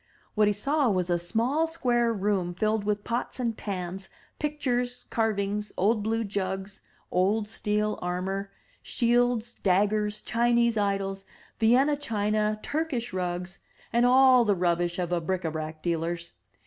What 0.33 0.47
he 0.47 0.53
saw 0.53 0.89
was 0.89 1.11
a 1.11 1.19
small 1.19 1.67
square 1.67 2.11
room 2.11 2.55
filled 2.55 2.85
with 2.85 3.03
pots 3.03 3.39
and 3.39 3.55
pans, 3.55 4.09
pictures, 4.39 5.05
carvings, 5.11 5.71
old 5.77 6.01
blue 6.01 6.23
jugs, 6.23 6.81
old 7.11 7.47
steel 7.47 7.99
armor, 8.01 8.49
shields, 8.81 9.53
daggers, 9.61 10.23
Chinese 10.23 10.75
idols, 10.75 11.25
Vienna 11.59 11.95
china, 11.95 12.59
Turkish 12.63 13.13
rugs 13.13 13.59
and 13.93 14.03
all 14.03 14.43
the 14.43 14.55
rubbish 14.55 14.97
of 14.97 15.11
a 15.11 15.21
bric 15.21 15.45
a 15.45 15.51
brac 15.51 15.83
dealer's. 15.83 16.33